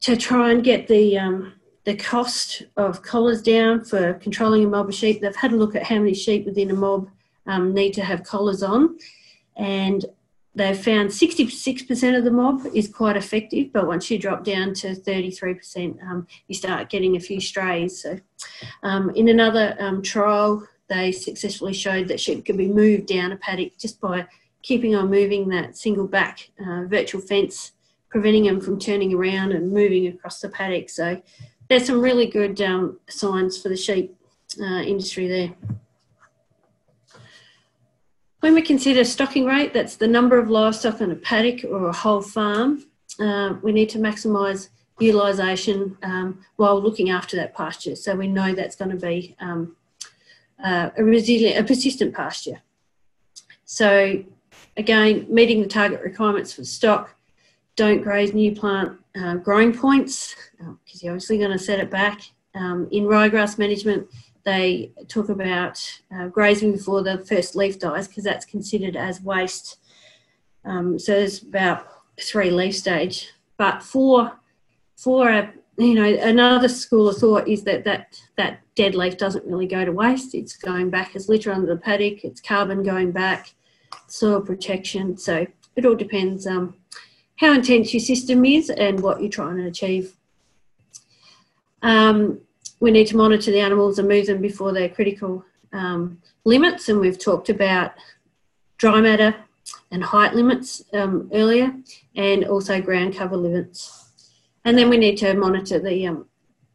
[0.00, 1.54] to try and get the um,
[1.88, 5.22] the cost of collars down for controlling a mob of sheep.
[5.22, 7.08] They've had a look at how many sheep within a mob
[7.46, 8.98] um, need to have collars on,
[9.56, 10.04] and
[10.54, 14.88] they've found 66% of the mob is quite effective, but once you drop down to
[14.88, 18.02] 33%, um, you start getting a few strays.
[18.02, 18.20] So,
[18.82, 23.38] um, in another um, trial, they successfully showed that sheep can be moved down a
[23.38, 24.26] paddock just by
[24.60, 27.72] keeping on moving that single back uh, virtual fence,
[28.10, 30.90] preventing them from turning around and moving across the paddock.
[30.90, 31.22] So,
[31.68, 34.16] there's some really good um, signs for the sheep
[34.60, 35.54] uh, industry there.
[38.40, 41.92] When we consider stocking rate, that's the number of livestock on a paddock or a
[41.92, 42.84] whole farm,
[43.18, 44.68] uh, we need to maximise
[45.00, 47.96] utilisation um, while looking after that pasture.
[47.96, 49.76] So we know that's going to be um,
[50.62, 52.60] uh, a resilient, a persistent pasture.
[53.64, 54.24] So
[54.76, 57.14] again, meeting the target requirements for stock,
[57.76, 61.90] don't graze new plant uh, growing points because uh, you're obviously going to set it
[61.90, 62.20] back.
[62.54, 64.08] Um, in ryegrass management,
[64.44, 65.78] they talk about
[66.14, 69.78] uh, grazing before the first leaf dies because that's considered as waste.
[70.64, 71.86] Um, so there's about
[72.20, 73.30] three leaf stage.
[73.56, 74.38] But for
[74.96, 79.44] for a you know another school of thought is that that that dead leaf doesn't
[79.44, 80.34] really go to waste.
[80.34, 82.24] It's going back as litter under the paddock.
[82.24, 83.52] It's carbon going back,
[84.06, 85.16] soil protection.
[85.16, 86.74] So it all depends um,
[87.38, 90.14] how intense your system is and what you're trying to achieve.
[91.82, 92.40] Um,
[92.80, 96.88] we need to monitor the animals and move them before their critical um, limits.
[96.88, 97.92] And we've talked about
[98.76, 99.34] dry matter
[99.90, 101.74] and height limits um, earlier,
[102.14, 104.10] and also ground cover limits.
[104.64, 106.26] And then we need to monitor the, um,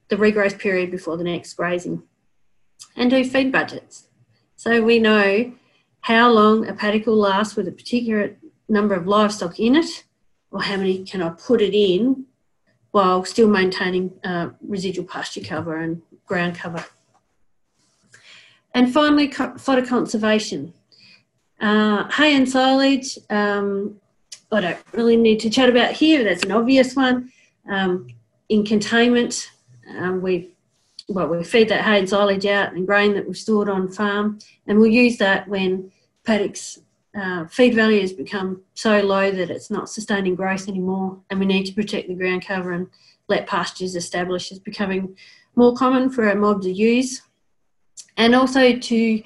[0.10, 2.04] the regrowth period before the next grazing
[2.96, 4.08] and do feed budgets.
[4.56, 5.54] So we know
[6.02, 8.36] how long a paddock will last with a particular
[8.68, 10.04] number of livestock in it,
[10.54, 12.26] or how many can I put it in
[12.92, 16.86] while still maintaining uh, residual pasture cover and ground cover.
[18.76, 20.74] And finally, fodder conservation.
[21.60, 24.00] Uh, hay and silage, um,
[24.52, 27.32] I don't really need to chat about here, that's an obvious one.
[27.68, 28.08] Um,
[28.50, 29.50] in containment,
[29.98, 30.52] um, we
[31.10, 34.40] well, we feed that hay and silage out and grain that we've stored on farm,
[34.68, 35.92] and we'll use that when
[36.24, 36.80] paddocks
[37.16, 41.66] uh, feed has become so low that it's not sustaining growth anymore, and we need
[41.66, 42.88] to protect the ground cover and
[43.28, 45.16] let pastures establish is becoming
[45.56, 47.22] more common for a mob to use,
[48.18, 49.22] and also to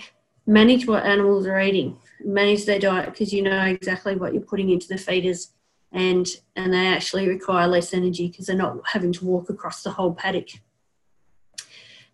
[0.45, 4.69] manage what animals are eating, manage their diet because you know exactly what you're putting
[4.69, 5.53] into the feeders,
[5.93, 9.91] and and they actually require less energy because they're not having to walk across the
[9.91, 10.49] whole paddock.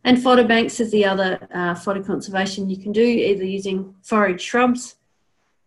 [0.04, 4.42] And fodder banks is the other uh, fodder conservation you can do, either using forage
[4.42, 4.98] shrubs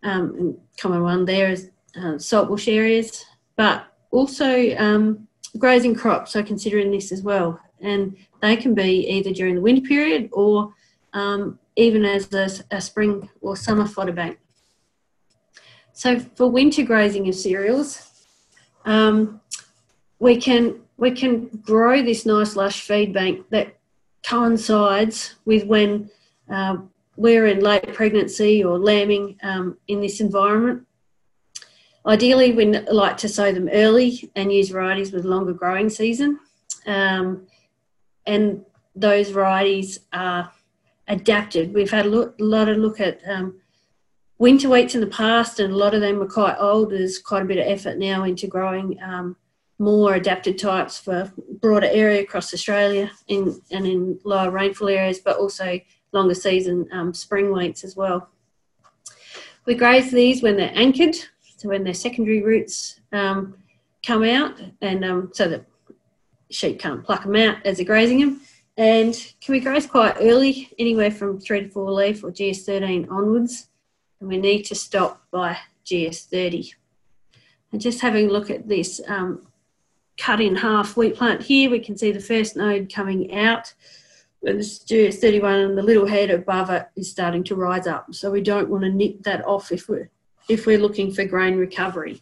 [0.03, 6.91] um, common one there is uh, saltbush areas, but also um, grazing crops are considering
[6.91, 7.59] this as well.
[7.81, 10.73] And they can be either during the winter period or
[11.13, 14.39] um, even as a, a, spring or summer fodder bank.
[15.93, 18.27] So for winter grazing of cereals,
[18.85, 19.41] um,
[20.19, 23.77] we can we can grow this nice lush feed bank that
[24.27, 26.09] coincides with when
[26.51, 26.77] uh,
[27.17, 30.85] we're in late pregnancy or lambing um, in this environment.
[32.05, 36.39] Ideally, we like to sow them early and use varieties with longer growing season.
[36.85, 37.47] Um,
[38.25, 38.63] and
[38.95, 40.51] those varieties are
[41.07, 41.73] adapted.
[41.73, 43.59] We've had a look, lot of look at um,
[44.37, 46.91] winter wheats in the past, and a lot of them were quite old.
[46.91, 49.35] There's quite a bit of effort now into growing um,
[49.79, 55.37] more adapted types for broader area across Australia in, and in lower rainfall areas, but
[55.37, 55.79] also
[56.11, 58.29] longer season um, spring wheats as well.
[59.65, 61.15] We graze these when they're anchored,
[61.57, 63.55] so when their secondary roots um,
[64.05, 65.65] come out, and um, so that
[66.49, 68.41] sheep can't pluck them out as they're grazing them.
[68.77, 73.69] And can we graze quite early, anywhere from three to four leaf or GS13 onwards,
[74.19, 76.73] and we need to stop by GS30.
[77.71, 79.47] And just having a look at this um,
[80.17, 83.73] cut in half wheat plant here, we can see the first node coming out
[84.39, 88.13] when the GS 31 and the little head above it is starting to rise up.
[88.13, 90.09] So we don't want to nip that off if we're,
[90.47, 92.21] if we're looking for grain recovery.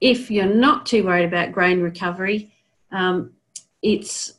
[0.00, 2.54] If you're not too worried about grain recovery,
[2.90, 3.32] um,
[3.82, 4.34] it's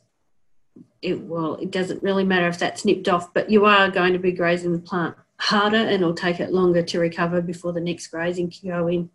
[1.02, 4.18] it, well, it doesn't really matter if that's nipped off, but you are going to
[4.18, 8.06] be grazing the plant harder and it'll take it longer to recover before the next
[8.06, 9.10] grazing can go in.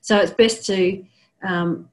[0.00, 1.04] So it's best to
[1.42, 1.88] um,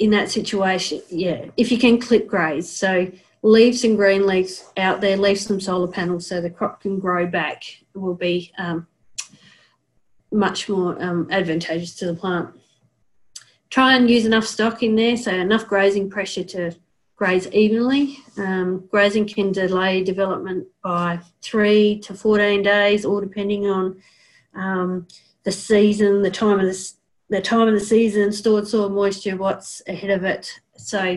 [0.00, 2.68] in that situation, yeah, if you can clip graze.
[2.68, 6.98] So leave some green leaves out there, leave some solar panels so the crop can
[6.98, 7.62] grow back
[7.94, 8.86] will be um,
[10.32, 12.48] much more um, advantageous to the plant.
[13.68, 16.72] Try and use enough stock in there, so enough grazing pressure to
[17.14, 18.16] graze evenly.
[18.38, 24.00] Um, grazing can delay development by three to 14 days, all depending on
[24.54, 25.06] um,
[25.44, 26.92] the season, the time of the,
[27.30, 30.60] the time of the season, stored soil moisture, what's ahead of it.
[30.76, 31.16] So,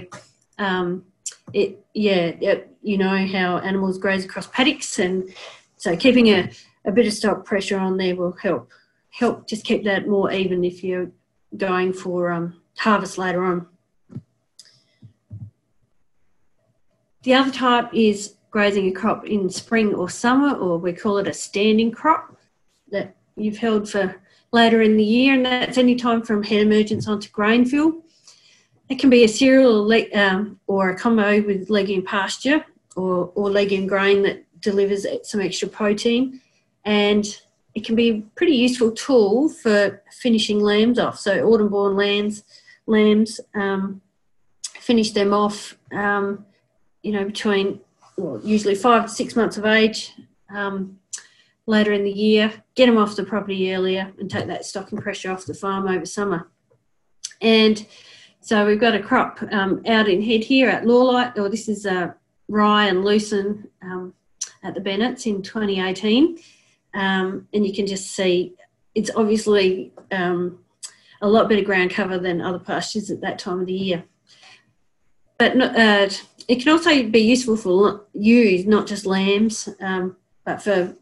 [0.59, 1.03] um,
[1.51, 5.33] it yeah, it, you know how animals graze across paddocks, and
[5.75, 6.49] so keeping a,
[6.85, 8.69] a bit of stock pressure on there will help
[9.09, 11.11] help just keep that more even if you're
[11.57, 13.67] going for um, harvest later on.
[17.23, 21.27] The other type is grazing a crop in spring or summer, or we call it
[21.27, 22.37] a standing crop
[22.91, 24.15] that you've held for
[24.53, 28.03] later in the year, and that's any time from head emergence onto grain fill.
[28.87, 32.63] It can be a cereal or, um, or a combo with legume pasture
[32.95, 36.39] or, or legume grain that delivers some extra protein.
[36.85, 37.25] And
[37.73, 41.19] it can be a pretty useful tool for finishing lambs off.
[41.19, 42.43] So autumn born lambs,
[42.85, 44.01] lambs um,
[44.75, 46.45] finish them off, um,
[47.01, 47.79] you know, between
[48.17, 50.13] well, usually five to six months of age.
[50.53, 50.99] Um,
[51.65, 55.31] later in the year, get them off the property earlier, and take that stocking pressure
[55.31, 56.49] off the farm over summer.
[57.41, 57.85] And
[58.41, 61.85] so we've got a crop um, out in head here at Lawlight, or this is
[61.85, 62.13] uh,
[62.47, 64.13] rye and lucerne um,
[64.63, 66.37] at the Bennett's in 2018
[66.93, 68.53] um, and you can just see
[68.95, 70.59] it's obviously um,
[71.21, 74.03] a lot better ground cover than other pastures at that time of the year.
[75.39, 76.09] But uh,
[76.47, 80.95] it can also be useful for ewes, not just lambs, um, but for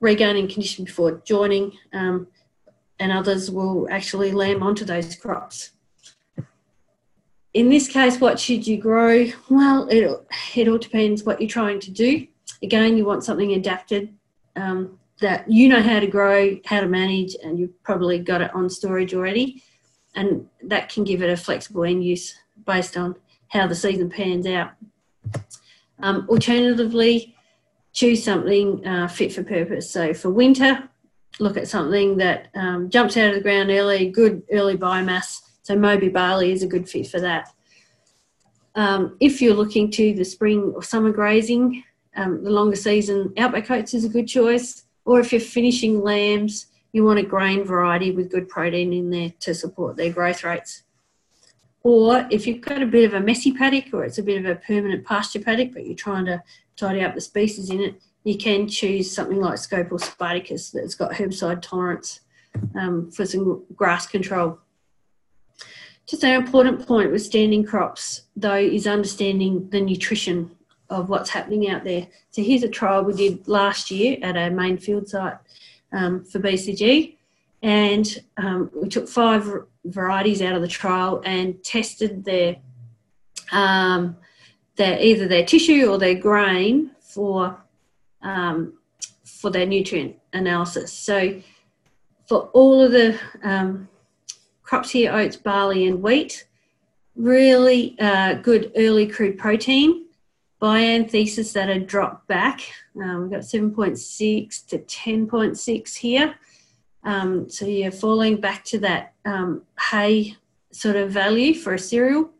[0.00, 2.26] regaining condition before joining, um,
[2.98, 5.70] and others will actually lamb onto those crops.
[7.54, 9.26] In this case, what should you grow?
[9.48, 10.10] Well, it,
[10.54, 12.26] it all depends what you're trying to do.
[12.62, 14.14] Again, you want something adapted
[14.56, 18.54] um, that you know how to grow, how to manage, and you've probably got it
[18.54, 19.62] on storage already.
[20.14, 22.34] And that can give it a flexible end use
[22.66, 23.14] based on
[23.48, 24.72] how the season pans out.
[26.00, 27.35] Um, alternatively,
[27.96, 29.90] choose something uh, fit for purpose.
[29.90, 30.86] So for winter,
[31.40, 35.40] look at something that um, jumps out of the ground early, good early biomass.
[35.62, 37.48] So Moby barley is a good fit for that.
[38.74, 41.82] Um, if you're looking to the spring or summer grazing,
[42.14, 44.84] um, the longer season outback oats is a good choice.
[45.06, 49.32] Or if you're finishing lambs, you want a grain variety with good protein in there
[49.40, 50.82] to support their growth rates.
[51.86, 54.50] Or if you've got a bit of a messy paddock or it's a bit of
[54.50, 56.42] a permanent pasture paddock, but you're trying to
[56.74, 61.12] tidy up the species in it, you can choose something like Scopel spartacus that's got
[61.12, 62.22] herbicide tolerance
[62.74, 64.58] um, for some grass control.
[66.06, 70.50] Just an important point with standing crops, though, is understanding the nutrition
[70.90, 72.08] of what's happening out there.
[72.30, 75.36] So here's a trial we did last year at our main field site
[75.92, 77.15] um, for BCG,
[77.66, 79.44] and um, we took five
[79.84, 82.58] varieties out of the trial and tested their
[83.50, 84.16] um,
[84.76, 87.60] their either their tissue or their grain for
[88.22, 88.74] um,
[89.24, 90.92] for their nutrient analysis.
[90.92, 91.42] So
[92.28, 93.88] for all of the um,
[94.62, 96.46] crops here, oats, barley, and wheat,
[97.16, 100.06] really uh, good early crude protein
[100.60, 102.60] by anthesis that had dropped back.
[102.94, 106.36] Um, we've got 7.6 to 10.6 here.
[107.06, 110.36] Um, so you're falling back to that um, hay
[110.72, 112.30] sort of value for a cereal.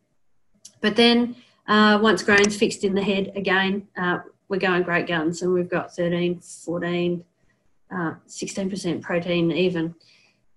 [0.81, 1.37] But then
[1.69, 5.71] uh, once grain's fixed in the head again, uh, we're going great guns and we've
[5.71, 7.25] got 13, 14,
[7.91, 9.95] uh, 16% protein even.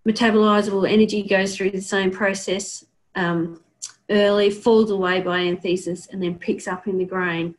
[0.07, 2.85] Metabolizable energy goes through the same process.
[3.15, 3.61] Um,
[4.09, 7.55] early, falls away by anthesis, and then picks up in the grain.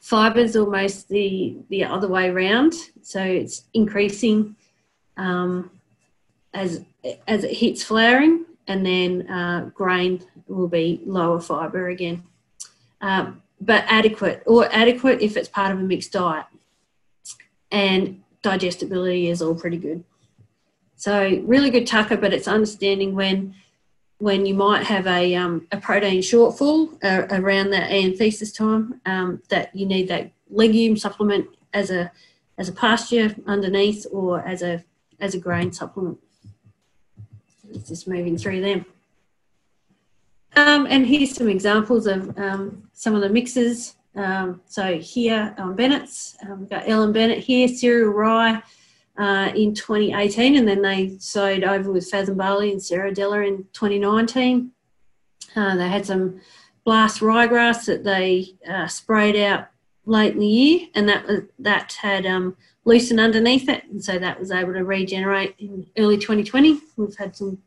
[0.00, 4.56] Fibre is almost the, the other way around, so it's increasing
[5.18, 5.70] um,
[6.54, 6.84] as,
[7.26, 12.22] as it hits flowering, and then uh, grain will be lower fibre again.
[13.00, 16.46] Um, but adequate, or adequate if it's part of a mixed diet.
[17.70, 20.04] And digestibility is all pretty good.
[20.96, 23.54] So, really good tucker, but it's understanding when
[24.20, 29.40] when you might have a, um, a protein shortfall uh, around that anthesis time, um,
[29.48, 32.10] that you need that legume supplement as a
[32.58, 34.84] as a pasture underneath or as a
[35.20, 36.18] as a grain supplement.
[37.70, 38.86] It's just moving through them.
[40.56, 43.96] Um, and here's some examples of um, some of the mixes.
[44.14, 48.62] Um, so here on Bennett's, um, we've got Ellen Bennett here, cereal rye,
[49.18, 54.70] uh, in 2018, and then they sowed over with Fathom Barley and serradella in 2019.
[55.56, 56.40] Uh, they had some
[56.84, 59.68] blast ryegrass that they uh, sprayed out
[60.06, 61.26] late in the year, and that
[61.58, 62.24] that had
[62.88, 66.80] loosened underneath it, and so that was able to regenerate in early 2020.
[66.96, 67.58] We've had some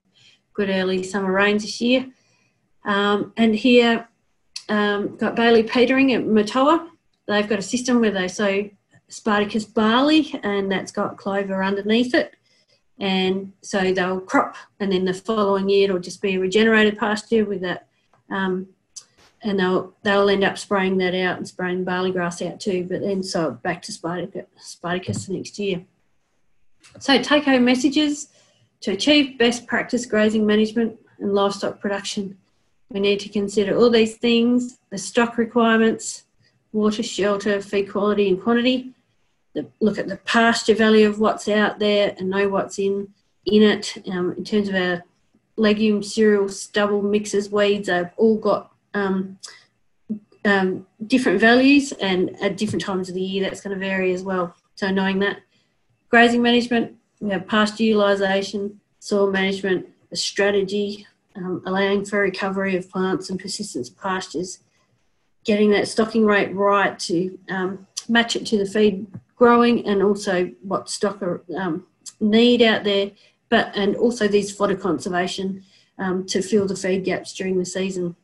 [0.54, 2.08] good early summer rains this year,
[2.84, 4.10] um, and here
[4.68, 6.88] um, got Bailey Petering at Matoa.
[7.28, 8.68] They've got a system where they sow
[9.10, 12.36] Spartacus barley, and that's got clover underneath it.
[13.00, 17.46] And so they'll crop, and then the following year it'll just be a regenerated pasture
[17.46, 17.88] with that
[18.32, 18.68] um,
[19.44, 22.86] and they'll they'll end up spraying that out and spraying barley grass out too.
[22.90, 25.84] But then so back to Spartacus, Spartacus next year.
[27.00, 28.30] So take home messages
[28.82, 32.38] to achieve best practice grazing management and livestock production.
[32.90, 36.24] We need to consider all these things: the stock requirements,
[36.72, 38.92] water, shelter, feed quality and quantity.
[39.54, 43.14] The, look at the pasture value of what's out there and know what's in
[43.46, 43.98] in it.
[44.10, 45.04] Um, in terms of our
[45.58, 49.38] legume, cereal, stubble mixes, weeds, they've all got um,
[50.46, 54.24] um, different values and at different times of the year that's going to vary as
[54.24, 54.56] well.
[54.76, 55.42] So knowing that
[56.10, 62.90] grazing management, we have pasture utilisation, soil management, a strategy, um, allowing for recovery of
[62.90, 64.60] plants and persistence of pastures,
[65.46, 70.52] getting that stocking rate right to um, match it to the feed growing and also
[70.62, 71.22] what stock
[71.56, 71.86] um,
[72.20, 73.12] need out there,
[73.50, 75.64] but and also these fodder conservation
[75.98, 78.16] um, to fill the feed gaps during the season.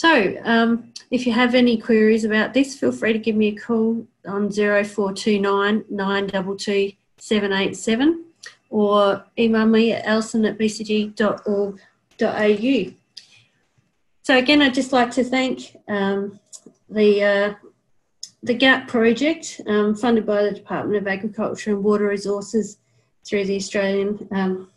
[0.00, 3.54] So um, if you have any queries about this, feel free to give me a
[3.54, 8.24] call on 0429 922 787
[8.70, 11.76] or email me at alison at bcg.org.au.
[14.22, 16.40] So again, I'd just like to thank um,
[16.88, 17.54] the uh,
[18.42, 22.78] the GAP project um, funded by the Department of Agriculture and Water Resources
[23.26, 24.70] through the Australian um,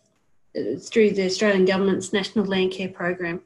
[0.81, 3.41] through the Australian Government's National Landcare Program.